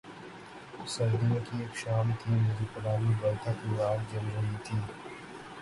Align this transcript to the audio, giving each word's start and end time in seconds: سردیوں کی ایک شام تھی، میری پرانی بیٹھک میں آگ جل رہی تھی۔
سردیوں 0.87 1.39
کی 1.45 1.57
ایک 1.59 1.75
شام 1.77 2.11
تھی، 2.19 2.31
میری 2.33 2.65
پرانی 2.73 3.13
بیٹھک 3.21 3.65
میں 3.67 3.83
آگ 3.85 4.11
جل 4.11 4.25
رہی 4.35 4.55
تھی۔ 4.63 4.77